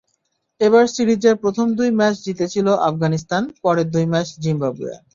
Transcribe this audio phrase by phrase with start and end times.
[0.61, 4.95] এবার সিরিজের প্রথম দুই ম্যাচ জিতেছিল আফগানিস্তান, পরের দুই ম্যাচ জিম্বাবুয়ে।